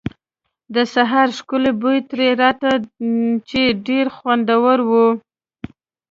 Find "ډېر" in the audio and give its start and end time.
3.87-4.05